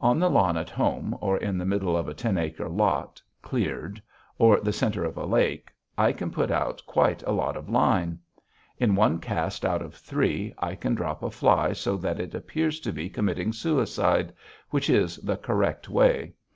On 0.00 0.18
the 0.18 0.30
lawn 0.30 0.56
at 0.56 0.70
home, 0.70 1.18
or 1.20 1.36
in 1.36 1.58
the 1.58 1.66
middle 1.66 1.98
of 1.98 2.08
a 2.08 2.14
ten 2.14 2.38
acre 2.38 2.66
lot, 2.66 3.20
cleared, 3.42 4.00
or 4.38 4.58
the 4.58 4.72
center 4.72 5.04
of 5.04 5.18
a 5.18 5.26
lake, 5.26 5.70
I 5.98 6.12
can 6.12 6.30
put 6.30 6.50
out 6.50 6.82
quite 6.86 7.22
a 7.24 7.32
lot 7.32 7.58
of 7.58 7.68
line. 7.68 8.20
In 8.78 8.94
one 8.94 9.18
cast 9.20 9.66
out 9.66 9.82
of 9.82 9.94
three, 9.94 10.54
I 10.56 10.76
can 10.76 10.94
drop 10.94 11.22
a 11.22 11.30
fly 11.30 11.74
so 11.74 11.98
that 11.98 12.18
it 12.20 12.34
appears 12.34 12.80
to 12.80 12.90
be 12.90 13.10
committing 13.10 13.52
suicide 13.52 14.32
which 14.70 14.88
is 14.88 15.16
the 15.18 15.36
correct 15.36 15.90
way. 15.90 16.32